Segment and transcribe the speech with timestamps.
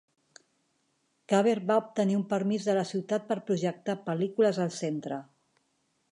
[1.33, 5.21] Caver va obtenir un permís de la ciutat per projectar pel·lícules al centre.